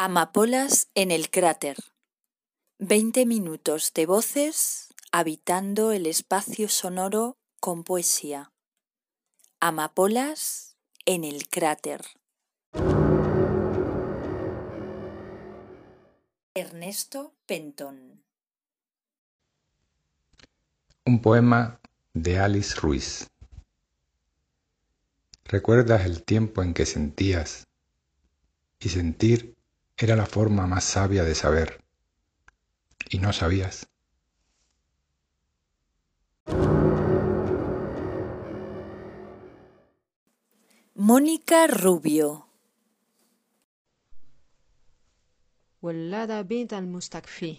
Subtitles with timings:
[0.00, 1.76] Amapolas en el cráter.
[2.78, 8.52] Veinte minutos de voces habitando el espacio sonoro con poesía.
[9.58, 12.04] Amapolas en el cráter.
[16.54, 18.22] Ernesto Penton.
[21.06, 21.80] Un poema
[22.14, 23.26] de Alice Ruiz.
[25.46, 27.66] ¿Recuerdas el tiempo en que sentías
[28.78, 29.57] y sentir
[29.98, 31.82] era la forma más sabia de saber
[33.10, 33.88] y no sabías?
[40.94, 42.48] Mónica Rubio.
[45.80, 47.58] Bint al-Mustakfi,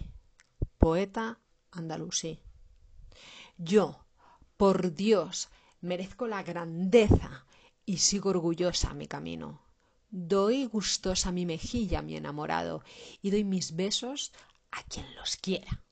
[0.78, 1.40] poeta
[1.72, 2.40] andalusí.
[3.58, 4.06] Yo,
[4.58, 5.50] por Dios,
[5.82, 7.46] merezco la grandeza
[7.86, 9.69] y sigo orgullosa mi camino.
[10.12, 12.84] Doy gustosa mi mejilla a mi enamorado
[13.22, 14.34] y doy mis besos
[14.72, 15.84] a quien los quiera.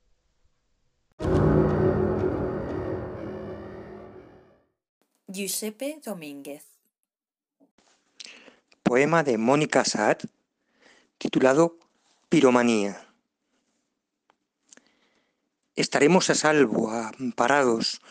[5.28, 6.66] Giuseppe Domínguez.
[8.82, 10.18] Poema de Mónica Saad
[11.20, 11.78] titulado
[12.30, 13.14] Piromanía.
[15.76, 18.02] Estaremos a salvo, amparados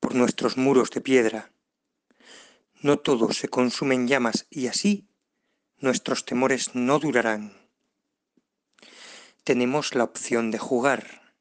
[0.00, 1.52] por nuestros muros de piedra.
[2.80, 5.06] No todo se consume en llamas y así
[5.82, 7.52] nuestros temores no durarán.
[9.44, 11.34] Tenemos la opción de jugar,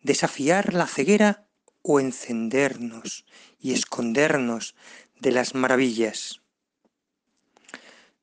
[0.00, 1.48] desafiar la ceguera
[1.82, 3.26] o encendernos
[3.58, 4.76] y escondernos
[5.18, 6.40] de las maravillas.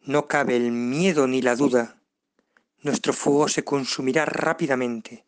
[0.02, 2.02] No cabe el miedo ni la duda,
[2.82, 5.26] nuestro fuego se consumirá rápidamente,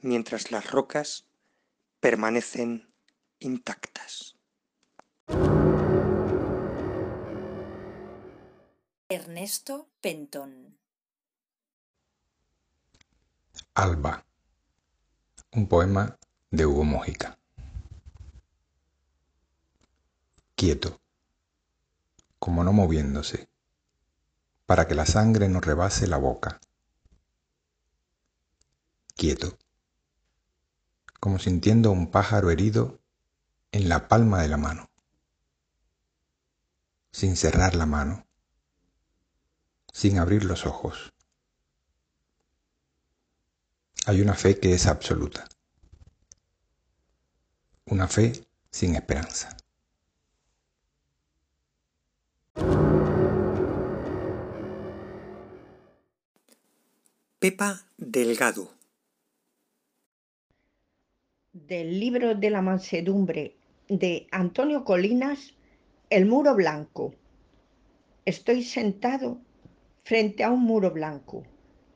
[0.00, 1.26] mientras las rocas
[2.00, 2.88] permanecen
[3.38, 4.36] intactas.
[9.24, 10.76] Ernesto Penton.
[13.72, 14.22] Alba.
[15.52, 16.18] Un poema
[16.50, 17.38] de Hugo Mójica.
[20.54, 21.00] Quieto,
[22.38, 23.48] como no moviéndose,
[24.66, 26.60] para que la sangre no rebase la boca.
[29.16, 29.56] Quieto,
[31.18, 33.00] como sintiendo un pájaro herido
[33.72, 34.90] en la palma de la mano,
[37.10, 38.23] sin cerrar la mano,
[39.94, 41.12] sin abrir los ojos.
[44.06, 45.48] Hay una fe que es absoluta,
[47.86, 48.32] una fe
[48.70, 49.56] sin esperanza.
[57.38, 58.74] Pepa Delgado.
[61.52, 63.56] Del libro de la mansedumbre
[63.88, 65.54] de Antonio Colinas,
[66.10, 67.14] El muro blanco.
[68.24, 69.43] Estoy sentado
[70.04, 71.44] frente a un muro blanco,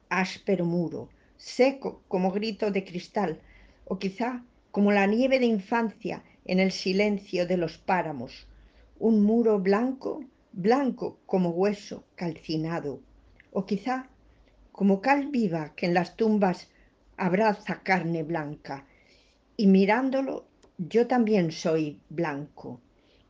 [0.09, 3.43] áspero muro, seco como grito de cristal,
[3.85, 8.47] o quizá como la nieve de infancia en el silencio de los páramos,
[8.99, 13.03] un muro blanco, blanco como hueso calcinado,
[13.53, 14.09] o quizá
[14.73, 16.71] como cal viva que en las tumbas
[17.19, 18.87] abraza carne blanca.
[19.59, 20.47] Y mirándolo,
[20.79, 22.81] yo también soy blanco,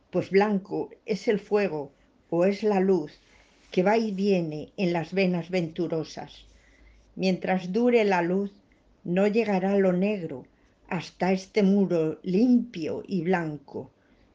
[0.09, 1.91] pues blanco es el fuego
[2.29, 3.19] o es la luz
[3.71, 6.45] que va y viene en las venas venturosas.
[7.15, 8.51] Mientras dure la luz,
[9.03, 10.45] no llegará lo negro
[10.87, 13.91] hasta este muro limpio y blanco.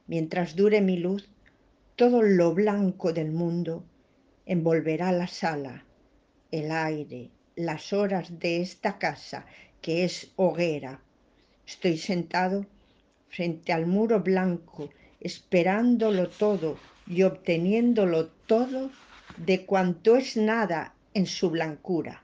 [0.06, 1.28] Mientras dure mi luz,
[1.96, 3.84] todo lo blanco del mundo
[4.46, 5.84] envolverá la sala
[6.54, 9.44] el aire, las horas de esta casa
[9.82, 11.00] que es hoguera.
[11.66, 12.64] Estoy sentado
[13.28, 14.90] frente al muro blanco,
[15.20, 16.78] esperándolo todo
[17.08, 18.92] y obteniéndolo todo
[19.36, 22.22] de cuanto es nada en su blancura.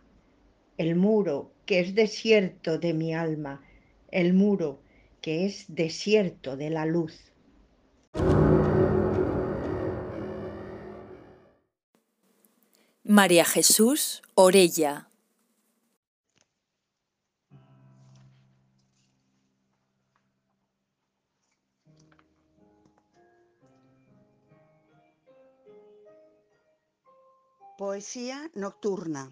[0.79, 3.63] El muro que es desierto de mi alma,
[4.11, 4.81] el muro
[5.21, 7.31] que es desierto de la luz.
[13.05, 15.10] María Jesús Orella.
[27.81, 29.25] Poesía nocturna.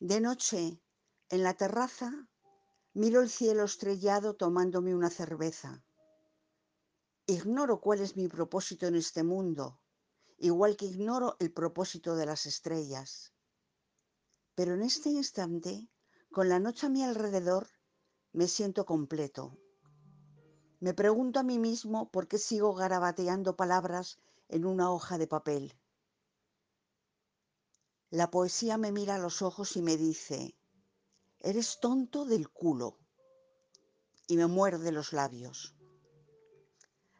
[0.00, 0.82] De noche,
[1.28, 2.10] en la terraza,
[2.92, 5.84] miro el cielo estrellado tomándome una cerveza.
[7.26, 9.78] Ignoro cuál es mi propósito en este mundo
[10.38, 13.32] igual que ignoro el propósito de las estrellas.
[14.56, 15.88] Pero en este instante,
[16.32, 17.68] con la noche a mi alrededor,
[18.32, 19.56] me siento completo.
[20.80, 24.18] Me pregunto a mí mismo por qué sigo garabateando palabras
[24.48, 25.79] en una hoja de papel.
[28.10, 30.56] La poesía me mira a los ojos y me dice,
[31.38, 32.98] eres tonto del culo.
[34.26, 35.76] Y me muerde los labios.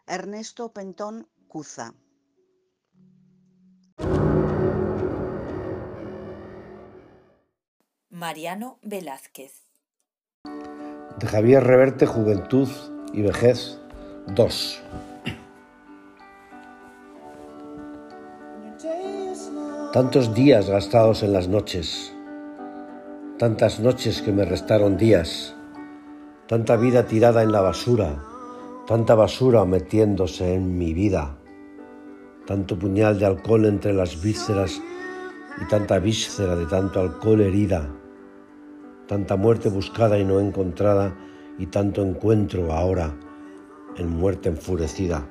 [0.06, 1.94] Ernesto Pentón Cuza.
[8.08, 9.68] Mariano Velázquez.
[10.44, 12.68] De Javier Reverte, Juventud
[13.12, 13.78] y Vejez
[14.26, 14.82] 2.
[19.92, 22.14] Tantos días gastados en las noches,
[23.40, 25.56] tantas noches que me restaron días,
[26.46, 28.24] tanta vida tirada en la basura,
[28.86, 31.36] tanta basura metiéndose en mi vida,
[32.46, 34.80] tanto puñal de alcohol entre las vísceras
[35.60, 37.90] y tanta víscera de tanto alcohol herida,
[39.08, 41.16] tanta muerte buscada y no encontrada
[41.58, 43.12] y tanto encuentro ahora
[43.96, 45.26] en muerte enfurecida,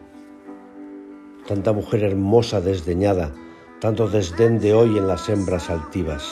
[1.48, 3.32] tanta mujer hermosa desdeñada,
[3.80, 6.24] tanto desdén de hoy en las hembras altivas,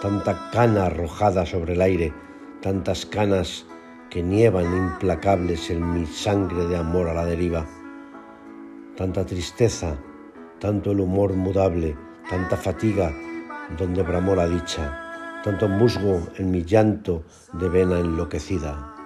[0.00, 2.14] tanta cana arrojada sobre el aire,
[2.62, 3.66] tantas canas
[4.08, 7.66] que nievan implacables en mi sangre de amor a la deriva,
[8.96, 9.98] tanta tristeza,
[10.58, 11.94] tanto el humor mudable,
[12.30, 13.12] tanta fatiga
[13.76, 18.97] donde bramó la dicha, tanto musgo en mi llanto de vena enloquecida.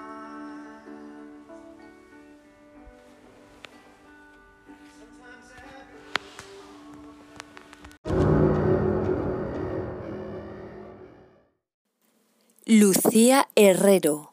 [12.74, 14.32] Lucía Herrero.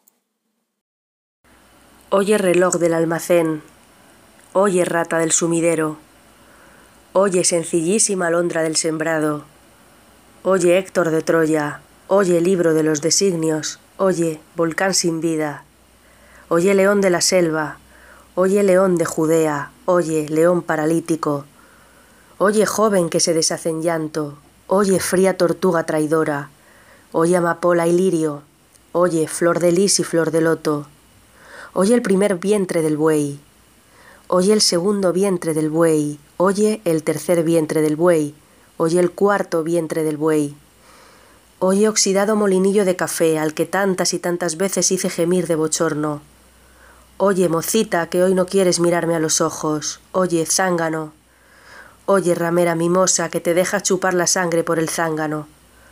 [2.09, 3.61] Oye reloj del almacén,
[4.53, 5.97] oye rata del sumidero,
[7.11, 9.43] oye sencillísima alondra del sembrado,
[10.43, 15.65] oye Héctor de Troya, oye libro de los designios, oye volcán sin vida,
[16.47, 17.77] oye león de la selva,
[18.35, 21.43] oye león de Judea, oye león paralítico,
[22.37, 24.37] oye joven que se deshace en llanto,
[24.67, 26.51] oye fría tortuga traidora,
[27.11, 28.43] Oye amapola y lirio,
[28.91, 30.85] oye flor de lis y flor de loto,
[31.73, 33.39] oye el primer vientre del buey,
[34.27, 38.35] oye el segundo vientre del buey, oye el tercer vientre del buey,
[38.77, 40.55] oye el cuarto vientre del buey,
[41.57, 46.21] oye oxidado molinillo de café al que tantas y tantas veces hice gemir de bochorno,
[47.17, 51.13] oye mocita que hoy no quieres mirarme a los ojos, oye zángano,
[52.05, 55.47] oye ramera mimosa que te deja chupar la sangre por el zángano,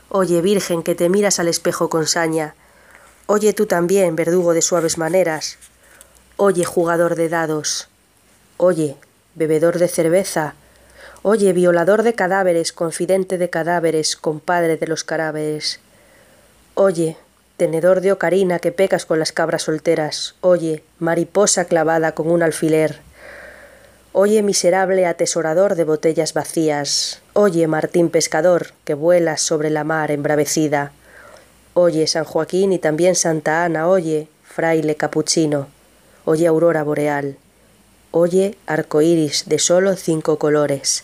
[0.09, 2.55] Oye, Virgen, que te miras al espejo con saña.
[3.25, 5.57] Oye tú también, verdugo de suaves maneras.
[6.37, 7.89] Oye, jugador de dados.
[8.55, 8.95] Oye,
[9.35, 10.55] bebedor de cerveza.
[11.23, 15.81] Oye, violador de cadáveres, confidente de cadáveres, compadre de los cadáveres.
[16.73, 17.17] Oye,
[17.57, 20.35] tenedor de ocarina que pecas con las cabras solteras.
[20.39, 23.01] Oye, mariposa clavada con un alfiler.
[24.19, 27.21] Oye, miserable atesorador de botellas vacías.
[27.33, 30.91] Oye, Martín pescador, que vuelas sobre la mar embravecida.
[31.75, 33.87] Oye, San Joaquín y también Santa Ana.
[33.87, 35.67] Oye, fraile capuchino.
[36.25, 37.37] Oye, aurora boreal.
[38.09, 41.03] Oye, arco iris de solo cinco colores.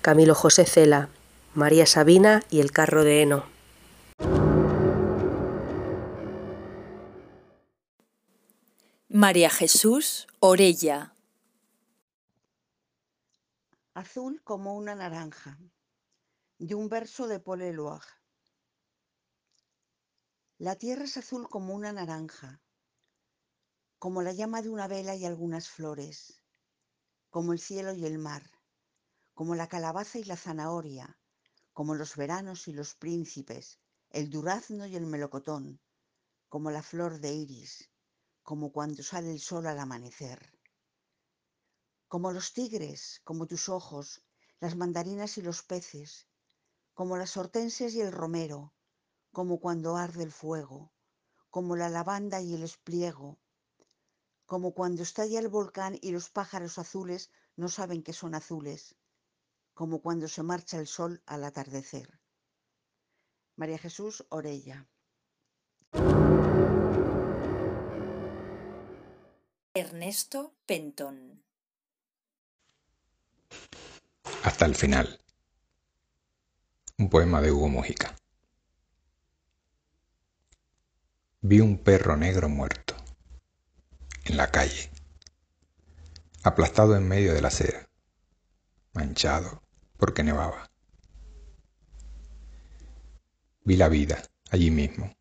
[0.00, 1.08] Camilo José Cela,
[1.54, 3.46] María Sabina y el carro de heno.
[9.08, 11.11] María Jesús Orella.
[13.94, 15.58] Azul como una naranja,
[16.58, 18.06] de un verso de Paul Eluard.
[20.56, 22.62] La tierra es azul como una naranja,
[23.98, 26.42] como la llama de una vela y algunas flores,
[27.28, 28.50] como el cielo y el mar,
[29.34, 31.18] como la calabaza y la zanahoria,
[31.74, 35.82] como los veranos y los príncipes, el durazno y el melocotón,
[36.48, 37.90] como la flor de iris,
[38.42, 40.61] como cuando sale el sol al amanecer
[42.12, 44.22] como los tigres, como tus ojos,
[44.60, 46.28] las mandarinas y los peces,
[46.92, 48.74] como las hortensias y el romero,
[49.32, 50.92] como cuando arde el fuego,
[51.48, 53.38] como la lavanda y el espliego,
[54.44, 58.94] como cuando estalla el volcán y los pájaros azules no saben que son azules,
[59.72, 62.20] como cuando se marcha el sol al atardecer.
[63.56, 64.86] María Jesús Orella.
[69.72, 71.42] Ernesto Pentón.
[74.44, 75.20] Hasta el final.
[76.98, 78.14] Un poema de Hugo Mujica.
[81.40, 82.94] Vi un perro negro muerto
[84.24, 84.90] en la calle,
[86.44, 87.88] aplastado en medio de la acera,
[88.92, 89.62] manchado
[89.96, 90.70] porque nevaba.
[93.64, 95.16] Vi la vida allí mismo.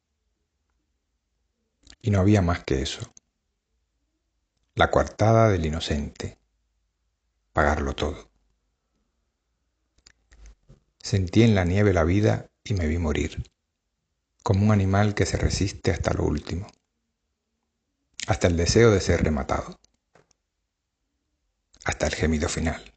[2.01, 3.13] Y no había más que eso.
[4.73, 6.40] La coartada del inocente.
[7.53, 8.29] Pagarlo todo.
[11.00, 13.43] Sentí en la nieve la vida y me vi morir,
[14.43, 16.67] como un animal que se resiste hasta lo último,
[18.27, 19.79] hasta el deseo de ser rematado,
[21.84, 22.93] hasta el gemido final.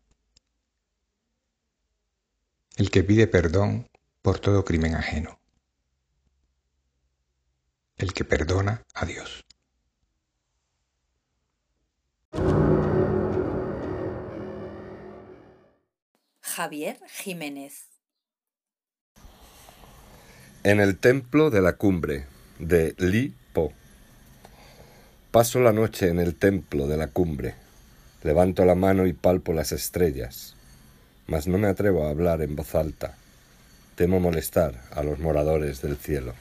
[2.77, 3.89] El que pide perdón
[4.21, 5.39] por todo crimen ajeno.
[7.97, 9.45] El que perdona a Dios.
[16.57, 17.89] Javier Jiménez
[20.63, 22.27] En el templo de la cumbre
[22.61, 23.73] de Li Po.
[25.33, 27.57] Paso la noche en el templo de la cumbre.
[28.23, 30.55] Levanto la mano y palpo las estrellas,
[31.27, 33.17] mas no me atrevo a hablar en voz alta.
[33.97, 36.35] Temo molestar a los moradores del cielo.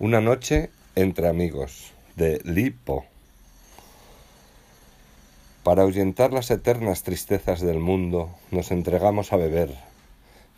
[0.00, 3.06] Una noche entre amigos de Li Po.
[5.70, 9.72] Para ahuyentar las eternas tristezas del mundo, nos entregamos a beber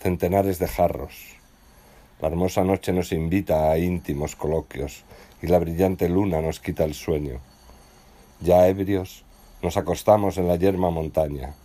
[0.01, 1.37] centenares de jarros
[2.23, 5.05] la hermosa noche nos invita a íntimos coloquios
[5.43, 7.43] y la brillante luna nos quita el sueño.
[8.41, 9.23] Ya ebrios,
[9.61, 11.57] nos acostamos en la yerma montaña.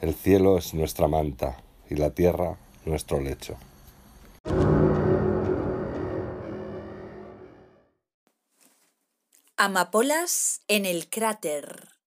[0.00, 1.56] El cielo es nuestra manta
[1.90, 3.56] y la tierra nuestro lecho.
[9.56, 11.97] Amapolas en el cráter.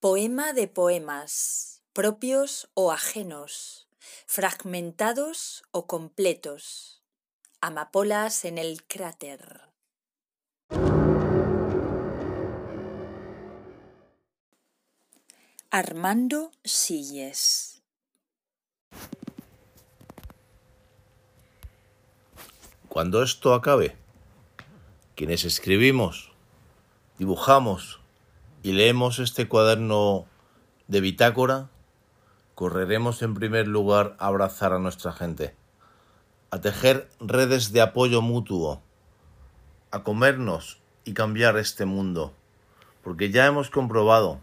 [0.00, 3.88] Poema de poemas, propios o ajenos,
[4.28, 7.02] fragmentados o completos
[7.60, 9.60] Amapolas en el cráter.
[15.72, 17.82] Armando Silles.
[22.88, 23.96] Cuando esto acabe,
[25.16, 26.30] quienes escribimos,
[27.18, 27.97] dibujamos
[28.68, 30.26] y leemos este cuaderno
[30.88, 31.70] de bitácora,
[32.54, 35.56] correremos en primer lugar a abrazar a nuestra gente
[36.50, 38.82] a tejer redes de apoyo mutuo,
[39.90, 42.34] a comernos y cambiar este mundo,
[43.02, 44.38] porque ya hemos comprobado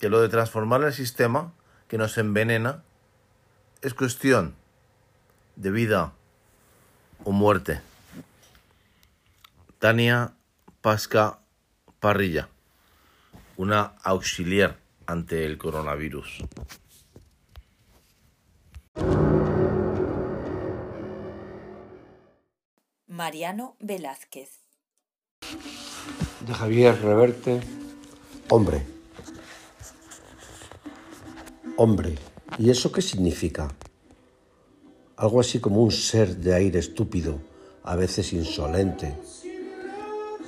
[0.00, 1.52] que lo de transformar el sistema
[1.86, 2.82] que nos envenena
[3.80, 4.56] es cuestión
[5.54, 6.14] de vida
[7.22, 7.80] o muerte.
[9.78, 10.32] Tania
[10.80, 11.38] Pasca
[12.00, 12.48] Parrilla,
[13.56, 16.44] una auxiliar ante el coronavirus.
[23.06, 24.50] Mariano Velázquez.
[26.46, 27.60] De Javier Reverte,
[28.48, 28.86] hombre.
[31.76, 32.16] Hombre,
[32.58, 33.68] ¿y eso qué significa?
[35.16, 37.40] Algo así como un ser de aire estúpido,
[37.84, 39.14] a veces insolente,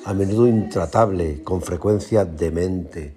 [0.06, 3.16] a menudo intratable, con frecuencia demente,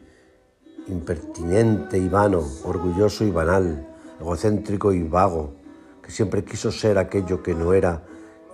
[0.88, 3.86] impertinente y vano, orgulloso y banal,
[4.22, 5.56] egocéntrico y vago,
[6.02, 8.04] que siempre quiso ser aquello que no era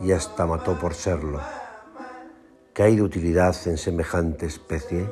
[0.01, 1.39] y hasta mató por serlo.
[2.73, 5.07] ¿Qué hay de utilidad en semejante especie?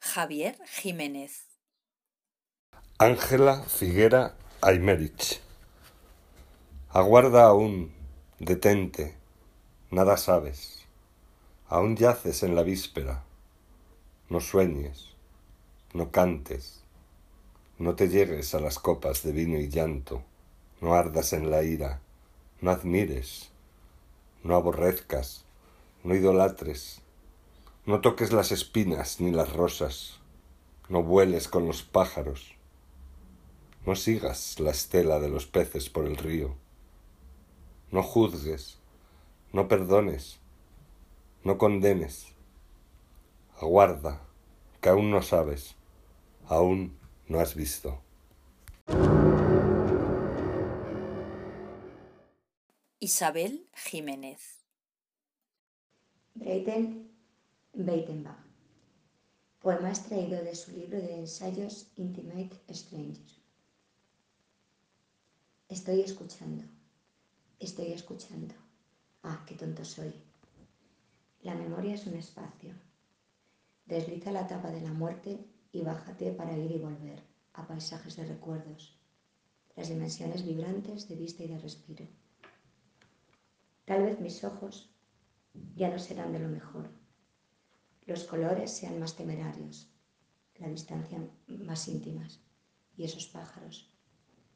[0.00, 1.46] Javier Jiménez.
[2.98, 5.43] Ángela Figuera Aymerich.
[6.94, 7.92] Aguarda aún,
[8.38, 9.14] detente,
[9.90, 10.86] nada sabes.
[11.68, 13.24] Aún yaces en la víspera.
[14.30, 15.14] No sueñes,
[15.92, 16.84] no cantes
[17.78, 20.22] no te llegues a las copas de vino y llanto,
[20.80, 22.00] no ardas en la ira,
[22.60, 23.50] no admires,
[24.44, 25.44] no aborrezcas,
[26.04, 27.00] no idolatres,
[27.84, 30.20] no toques las espinas ni las rosas,
[30.88, 32.54] no vueles con los pájaros,
[33.84, 36.54] no sigas la estela de los peces por el río,
[37.90, 38.78] no juzgues,
[39.52, 40.40] no perdones,
[41.44, 42.34] no condenes,
[43.60, 44.20] aguarda,
[44.80, 45.76] que aún no sabes,
[46.46, 46.98] aún
[47.28, 48.00] no has visto.
[53.00, 54.64] Isabel Jiménez.
[56.34, 57.10] Breiten
[57.74, 58.44] Beitenbach.
[59.60, 63.24] Poema extraído de su libro de ensayos Intimate Stranger.
[65.68, 66.64] Estoy escuchando.
[67.60, 68.54] Estoy escuchando.
[69.22, 70.12] Ah, qué tonto soy.
[71.42, 72.74] La memoria es un espacio.
[73.86, 75.38] Desliza la tapa de la muerte
[75.72, 78.98] y bájate para ir y volver a paisajes de recuerdos,
[79.76, 82.06] las dimensiones vibrantes de vista y de respiro.
[83.84, 84.90] Tal vez mis ojos
[85.76, 86.88] ya no serán de lo mejor,
[88.06, 89.88] los colores sean más temerarios,
[90.56, 92.40] la distancia más íntimas,
[92.96, 93.90] y esos pájaros,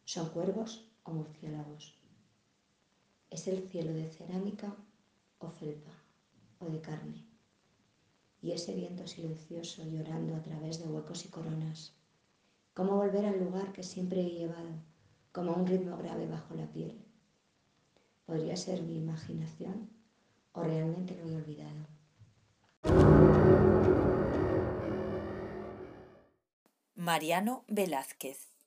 [0.05, 1.98] ¿son cuervos o murciélagos?
[3.31, 4.75] ¿Es el cielo de cerámica
[5.39, 5.93] o felpa
[6.61, 7.29] o de carne?
[8.41, 11.93] y ese viento silencioso llorando a través de huecos y coronas.
[12.75, 14.71] ¿Cómo volver al lugar que siempre he llevado,
[15.33, 17.01] como un ritmo grave bajo la piel?
[18.27, 19.91] ¿Podría ser mi imaginación
[20.53, 21.87] o realmente lo he olvidado?
[26.95, 28.58] Mariano Velázquez.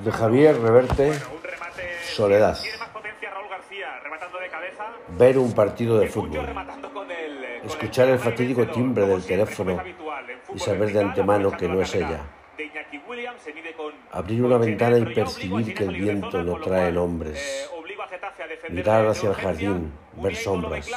[0.00, 1.12] De Javier Reverte,
[2.14, 2.58] Soledad.
[5.18, 6.46] Ver un partido de fútbol.
[7.64, 9.82] Escuchar el fatídico timbre del teléfono
[10.54, 12.20] y saber de antemano que no es ella.
[14.10, 17.70] Abrir una ventana y percibir que el viento no trae nombres.
[18.68, 20.90] Mirar hacia el jardín, ver sombras.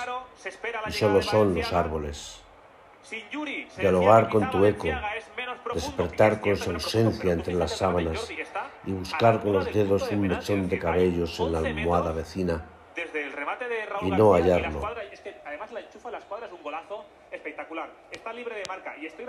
[0.87, 2.42] Y solo son los árboles.
[3.77, 4.87] Dialogar con tu eco,
[5.73, 8.29] despertar con su ausencia entre las sábanas
[8.85, 12.65] y buscar con los dedos un mechón de cabellos en la almohada vecina
[14.01, 14.85] y no hallarlo.
[15.45, 17.89] Además la enchufa a la escuadra es un golazo espectacular.
[18.11, 19.25] Está libre de marca y estoy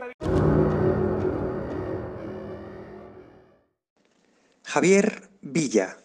[4.74, 5.98] Javier Villa.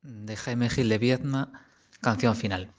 [0.00, 1.66] De Jaime Gil de Viedma,
[2.00, 2.72] canción final.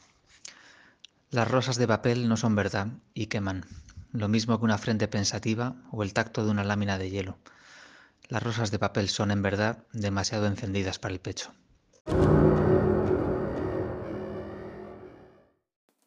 [1.30, 3.66] Las rosas de papel no son verdad y queman,
[4.14, 7.38] lo mismo que una frente pensativa o el tacto de una lámina de hielo.
[8.30, 11.54] Las rosas de papel son en verdad demasiado encendidas para el pecho.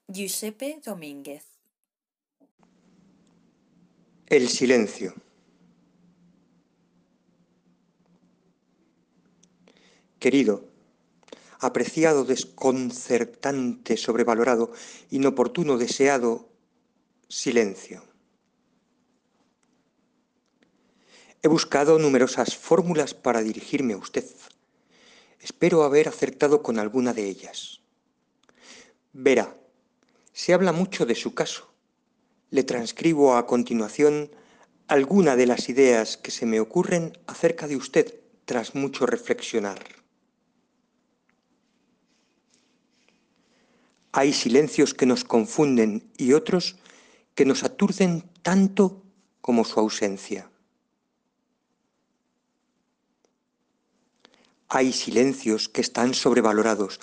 [0.09, 1.45] Giuseppe Domínguez.
[4.27, 5.15] El silencio.
[10.19, 10.70] Querido,
[11.61, 14.73] apreciado, desconcertante, sobrevalorado,
[15.11, 16.49] inoportuno, deseado,
[17.29, 18.02] silencio.
[21.43, 24.25] He buscado numerosas fórmulas para dirigirme a usted.
[25.38, 27.81] Espero haber acertado con alguna de ellas.
[29.12, 29.57] Verá,
[30.33, 31.73] se habla mucho de su caso.
[32.50, 34.31] Le transcribo a continuación
[34.87, 39.78] alguna de las ideas que se me ocurren acerca de usted tras mucho reflexionar.
[44.13, 46.77] Hay silencios que nos confunden y otros
[47.35, 49.03] que nos aturden tanto
[49.41, 50.51] como su ausencia.
[54.69, 57.01] Hay silencios que están sobrevalorados.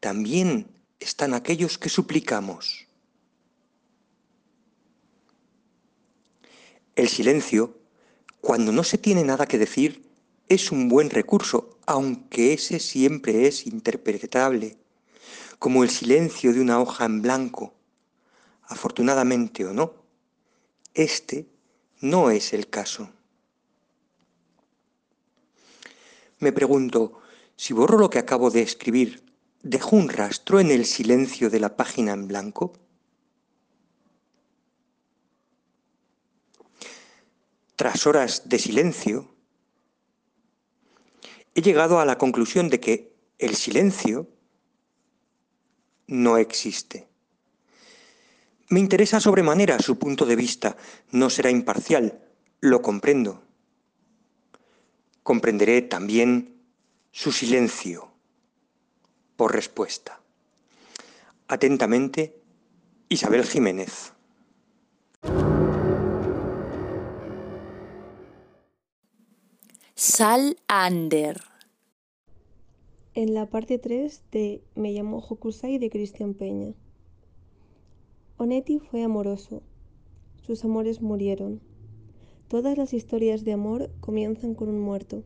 [0.00, 0.68] También
[1.00, 2.86] están aquellos que suplicamos.
[6.96, 7.78] El silencio,
[8.40, 10.02] cuando no se tiene nada que decir,
[10.48, 14.79] es un buen recurso, aunque ese siempre es interpretable,
[15.60, 17.74] como el silencio de una hoja en blanco.
[18.62, 19.94] Afortunadamente o no,
[20.94, 21.46] este
[22.00, 23.10] no es el caso.
[26.38, 27.20] Me pregunto,
[27.56, 29.22] si borro lo que acabo de escribir,
[29.62, 32.72] ¿dejo un rastro en el silencio de la página en blanco?
[37.76, 39.28] Tras horas de silencio,
[41.54, 44.39] he llegado a la conclusión de que el silencio
[46.10, 47.08] no existe.
[48.68, 50.76] Me interesa sobremanera su punto de vista,
[51.10, 52.20] no será imparcial,
[52.60, 53.42] lo comprendo
[55.30, 56.60] comprenderé también
[57.12, 58.10] su silencio
[59.36, 60.20] por respuesta.
[61.46, 62.42] Atentamente,
[63.08, 64.12] Isabel Jiménez.
[69.94, 71.49] Sal Ander.
[73.22, 76.72] En la parte 3 de Me llamo Hokusai de Cristian Peña.
[78.38, 79.60] Onetti fue amoroso.
[80.40, 81.60] Sus amores murieron.
[82.48, 85.22] Todas las historias de amor comienzan con un muerto.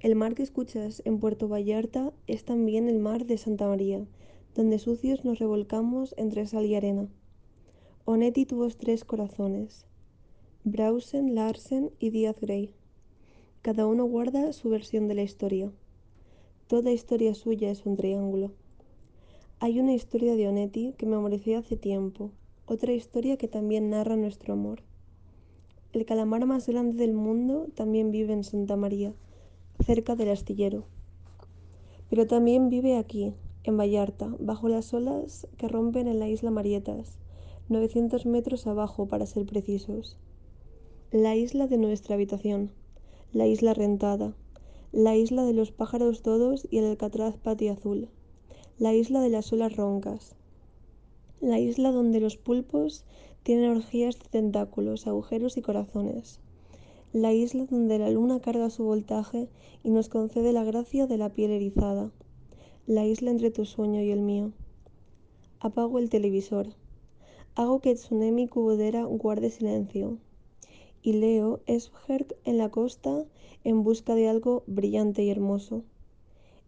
[0.00, 4.04] El mar que escuchas en Puerto Vallarta es también el mar de Santa María,
[4.56, 7.06] donde sucios nos revolcamos entre sal y arena.
[8.06, 9.86] Onetti tuvo tres corazones,
[10.64, 12.74] Brausen, Larsen y Díaz Grey.
[13.62, 15.70] Cada uno guarda su versión de la historia.
[16.68, 18.50] Toda historia suya es un triángulo.
[19.58, 22.30] Hay una historia de Onetti que memorizé hace tiempo,
[22.66, 24.82] otra historia que también narra nuestro amor.
[25.94, 29.14] El calamar más grande del mundo también vive en Santa María,
[29.82, 30.84] cerca del astillero.
[32.10, 33.32] Pero también vive aquí,
[33.64, 37.16] en Vallarta, bajo las olas que rompen en la isla Marietas,
[37.70, 40.18] 900 metros abajo para ser precisos.
[41.12, 42.72] La isla de nuestra habitación,
[43.32, 44.34] la isla rentada,
[44.92, 48.08] la isla de los pájaros todos y el alcatraz azul,
[48.78, 50.34] la isla de las olas roncas,
[51.40, 53.04] la isla donde los pulpos
[53.42, 56.40] tienen orgías de tentáculos, agujeros y corazones.
[57.12, 59.48] La isla donde la luna carga su voltaje
[59.82, 62.10] y nos concede la gracia de la piel erizada.
[62.86, 64.52] La isla entre tu sueño y el mío.
[65.60, 66.68] Apago el televisor.
[67.54, 70.18] Hago que Tsunemi Kubodera guarde silencio.
[71.02, 73.24] Y leo Esbjerg en la costa
[73.64, 75.82] en busca de algo brillante y hermoso.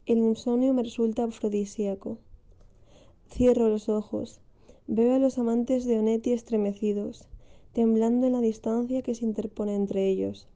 [0.06, 2.18] El insomnio me resulta afrodisíaco.
[3.28, 4.40] Cierro los ojos.
[4.86, 7.28] Veo a los amantes de Onetti estremecidos,
[7.72, 10.48] temblando en la distancia que se interpone entre ellos,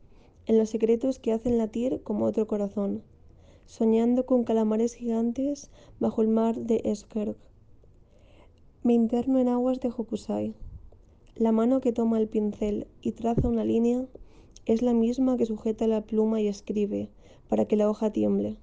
[0.47, 3.03] en los secretos que hacen latir como otro corazón,
[3.67, 7.37] soñando con calamares gigantes bajo el mar de Esbjerg.
[8.83, 10.55] Me interno en aguas de Hokusai.
[11.37, 14.07] La mano que toma el pincel y traza una línea
[14.67, 17.11] es la misma que sujeta la pluma y escribe
[17.49, 18.57] para que la hoja tiemble.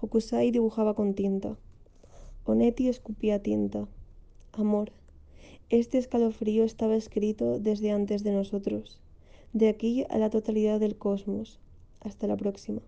[0.00, 1.56] Hokusai dibujaba con tinta.
[2.44, 3.88] Onetti escupía tinta.
[4.52, 4.92] Amor.
[5.68, 9.00] Este escalofrío estaba escrito desde antes de nosotros,
[9.52, 11.58] de aquí a la totalidad del cosmos.
[12.00, 12.82] Hasta la próxima.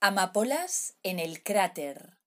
[0.00, 2.23] Amapolas en el cráter.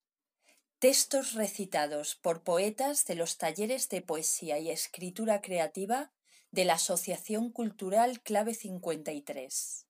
[0.80, 6.12] Textos recitados por poetas de los talleres de poesía y escritura creativa
[6.52, 9.88] de la Asociación Cultural Clave 53.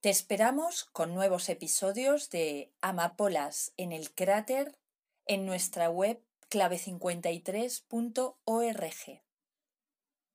[0.00, 4.78] Te esperamos con nuevos episodios de Amapolas en el cráter
[5.26, 9.29] en nuestra web clave53.org.